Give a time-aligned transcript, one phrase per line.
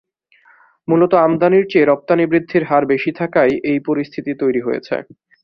[0.87, 4.95] মূলত আমদানির চেয়ে রপ্তানি বৃদ্ধির হার বেশি থাকায় এই পরিস্থিতি তৈরি হয়েছে।